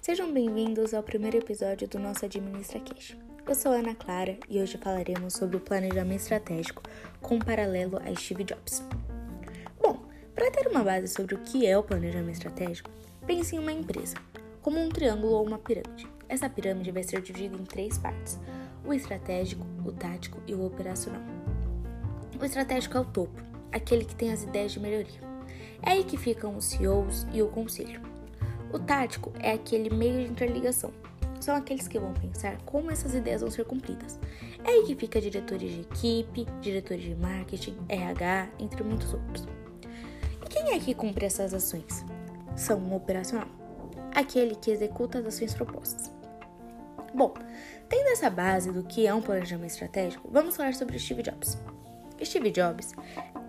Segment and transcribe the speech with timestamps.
[0.00, 3.16] Sejam bem-vindos ao primeiro episódio do nosso Administra Cash.
[3.46, 6.82] Eu sou Ana Clara e hoje falaremos sobre o planejamento estratégico
[7.20, 8.82] com paralelo a Steve Jobs.
[9.80, 10.00] Bom,
[10.34, 12.90] para ter uma base sobre o que é o planejamento estratégico,
[13.26, 14.16] pense em uma empresa,
[14.60, 16.08] como um triângulo ou uma pirâmide.
[16.28, 18.38] Essa pirâmide vai ser dividida em três partes:
[18.84, 21.22] o estratégico, o tático e o operacional.
[22.40, 23.40] O estratégico é o topo,
[23.70, 25.20] aquele que tem as ideias de melhoria.
[25.82, 28.11] É aí que ficam os CEOs e o conselho.
[28.72, 30.90] O tático é aquele meio de interligação.
[31.38, 34.18] São aqueles que vão pensar como essas ideias vão ser cumpridas.
[34.64, 39.46] É aí que fica diretores de equipe, diretores de marketing, RH, entre muitos outros.
[40.42, 42.04] E quem é que cumpre essas ações?
[42.56, 43.48] São um operacional,
[44.14, 46.10] aquele que executa as ações propostas.
[47.14, 47.34] Bom,
[47.90, 51.58] tendo essa base do que é um planejamento estratégico, vamos falar sobre Steve Jobs.
[52.24, 52.94] Steve Jobs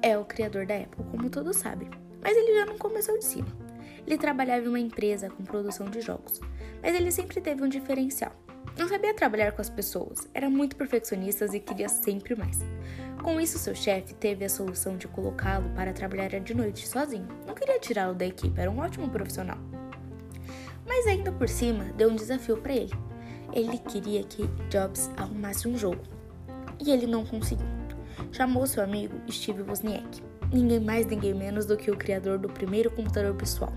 [0.02, 1.90] é o criador da Apple, como todos sabem,
[2.22, 3.63] mas ele já não começou de cima.
[4.06, 6.40] Ele trabalhava em uma empresa com produção de jogos,
[6.82, 8.34] mas ele sempre teve um diferencial.
[8.78, 12.60] Não sabia trabalhar com as pessoas, era muito perfeccionista e queria sempre mais.
[13.22, 17.28] Com isso, seu chefe teve a solução de colocá-lo para trabalhar de noite sozinho.
[17.46, 19.58] Não queria tirá-lo da equipe, era um ótimo profissional.
[20.86, 22.92] Mas ainda por cima, deu um desafio para ele.
[23.54, 26.02] Ele queria que Jobs arrumasse um jogo.
[26.84, 27.68] E ele não conseguiu.
[28.32, 32.92] Chamou seu amigo Steve Wozniak, ninguém mais, ninguém menos do que o criador do primeiro
[32.92, 33.72] computador pessoal.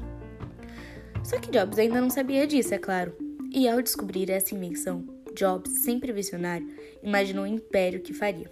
[1.26, 3.12] Só que Jobs ainda não sabia disso, é claro.
[3.52, 6.68] E ao descobrir essa invenção, Jobs, sempre visionário,
[7.02, 8.48] imaginou o império que faria.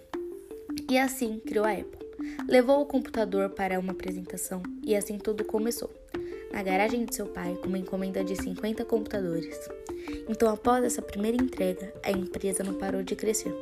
[0.89, 2.05] E assim criou a Apple.
[2.49, 5.89] Levou o computador para uma apresentação e assim tudo começou.
[6.51, 9.57] Na garagem de seu pai, com uma encomenda de 50 computadores.
[10.27, 13.55] Então, após essa primeira entrega, a empresa não parou de crescer.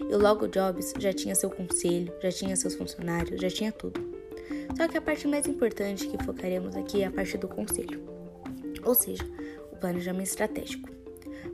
[0.00, 4.00] E logo Jobs já tinha seu conselho, já tinha seus funcionários, já tinha tudo.
[4.78, 8.15] Só que a parte mais importante que focaremos aqui é a parte do conselho
[8.86, 9.24] ou seja,
[9.72, 10.88] o planejamento estratégico.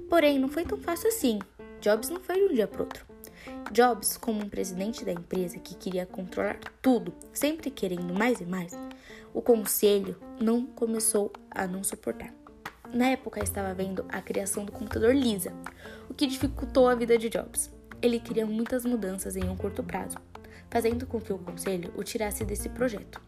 [0.09, 1.39] Porém, não foi tão fácil assim.
[1.81, 3.07] Jobs não foi de um dia para outro.
[3.73, 8.73] Jobs, como um presidente da empresa que queria controlar tudo, sempre querendo mais e mais,
[9.33, 12.33] o conselho não começou a não suportar.
[12.93, 15.53] Na época estava vendo a criação do computador Lisa,
[16.11, 17.71] o que dificultou a vida de Jobs.
[18.03, 20.19] Ele queria muitas mudanças em um curto prazo,
[20.69, 23.19] fazendo com que o conselho o tirasse desse projeto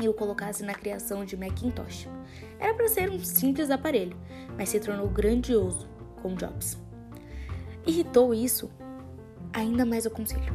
[0.00, 2.08] e o colocasse na criação de Macintosh.
[2.58, 4.16] Era para ser um simples aparelho,
[4.56, 5.88] mas se tornou grandioso
[6.22, 6.78] com Jobs.
[7.86, 8.70] Irritou isso
[9.52, 10.52] ainda mais o conselho.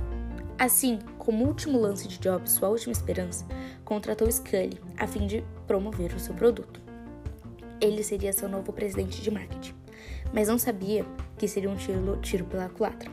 [0.58, 3.46] Assim, como último lance de Jobs, sua última esperança,
[3.84, 6.82] contratou Scully a fim de promover o seu produto.
[7.82, 9.76] Ele seria seu novo presidente de marketing,
[10.34, 11.06] mas não sabia
[11.38, 13.12] que seria um tiro, tiro pela culatra.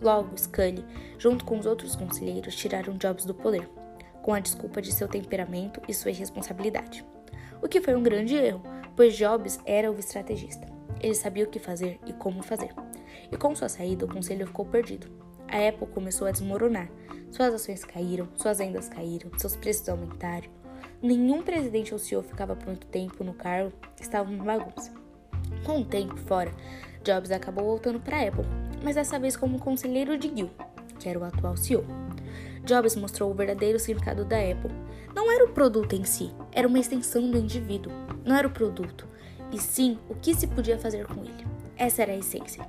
[0.00, 0.84] Logo, Scully,
[1.18, 3.68] junto com os outros conselheiros, tiraram Jobs do poder
[4.24, 7.04] com a desculpa de seu temperamento e sua irresponsabilidade.
[7.60, 8.62] O que foi um grande erro,
[8.96, 10.66] pois Jobs era o estrategista.
[10.98, 12.70] Ele sabia o que fazer e como fazer.
[13.30, 15.08] E com sua saída, o conselho ficou perdido.
[15.46, 16.88] A Apple começou a desmoronar.
[17.30, 20.48] Suas ações caíram, suas vendas caíram, seus preços aumentaram.
[21.02, 24.90] Nenhum presidente ou CEO ficava por muito tempo no cargo, estava uma bagunça.
[25.66, 26.50] Com o tempo fora,
[27.04, 28.46] Jobs acabou voltando para a Apple,
[28.82, 30.50] mas dessa vez como conselheiro de Gil,
[30.98, 31.84] que era o atual CEO.
[32.64, 34.72] Jobs mostrou o verdadeiro significado da Apple.
[35.14, 37.92] Não era o produto em si, era uma extensão do indivíduo.
[38.24, 39.06] Não era o produto,
[39.52, 41.46] e sim o que se podia fazer com ele.
[41.76, 42.66] Essa era a essência.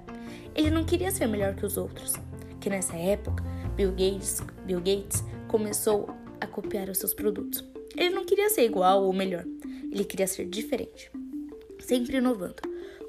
[0.53, 2.13] Ele não queria ser melhor que os outros,
[2.59, 3.43] que nessa época
[3.75, 6.09] Bill Gates, Bill Gates começou
[6.41, 7.63] a copiar os seus produtos.
[7.95, 9.45] Ele não queria ser igual ou melhor,
[9.91, 11.09] ele queria ser diferente,
[11.79, 12.61] sempre inovando.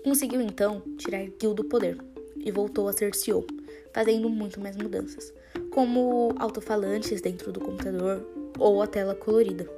[0.04, 1.98] Conseguiu então tirar Gil do poder
[2.36, 3.44] e voltou a ser CEO,
[3.92, 5.34] fazendo muito mais mudanças
[5.76, 8.26] como alto-falantes dentro do computador
[8.58, 9.68] ou a tela colorida.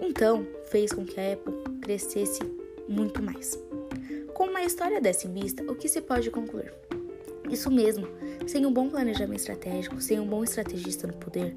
[0.00, 1.52] Então, fez com que a Apple
[1.82, 2.40] crescesse
[2.88, 3.62] muito mais.
[4.32, 6.72] Com uma história dessa em vista, o que se pode concluir?
[7.50, 8.08] Isso mesmo,
[8.46, 11.54] sem um bom planejamento estratégico, sem um bom estrategista no poder,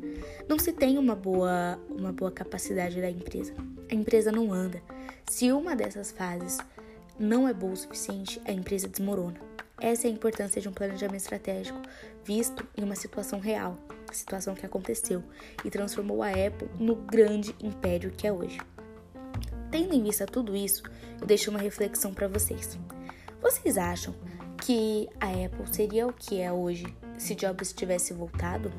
[0.50, 3.54] não se tem uma boa, uma boa capacidade da empresa.
[3.90, 4.82] A empresa não anda.
[5.30, 6.58] Se uma dessas fases
[7.18, 9.55] não é boa o suficiente, a empresa desmorona.
[9.86, 11.80] Essa é a importância de um planejamento estratégico,
[12.24, 13.78] visto em uma situação real,
[14.12, 15.22] situação que aconteceu
[15.64, 18.60] e transformou a Apple no grande império que é hoje.
[19.70, 20.82] Tendo em vista tudo isso,
[21.22, 22.80] eu deixo uma reflexão para vocês.
[23.40, 24.16] Vocês acham
[24.58, 28.74] que a Apple seria o que é hoje se Jobs tivesse voltado?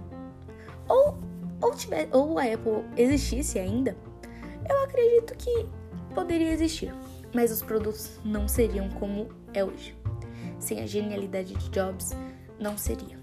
[0.89, 1.17] Ou,
[1.63, 3.97] ou, tivesse, ou a Apple existisse ainda?
[4.69, 5.69] Eu acredito que
[6.13, 6.93] poderia existir,
[7.33, 9.95] mas os produtos não seriam como é hoje
[10.59, 12.11] sem a genialidade de Jobs,
[12.59, 13.19] não seria.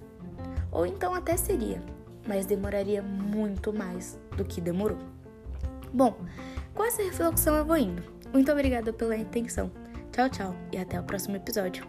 [0.72, 1.82] Ou então até seria,
[2.28, 4.98] mas demoraria muito mais do que demorou.
[5.94, 6.18] Bom,
[6.74, 8.04] com essa reflexão eu vou indo.
[8.34, 9.72] Muito obrigada pela atenção.
[10.12, 11.86] Tchau, tchau e até o próximo episódio.